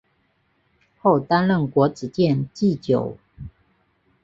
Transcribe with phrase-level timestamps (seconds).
[0.99, 3.19] 后担任国子监祭酒。